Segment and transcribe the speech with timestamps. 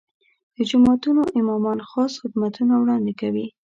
[0.55, 3.45] د جوماتونو امامان خاص خدمتونه وړاندې کوي.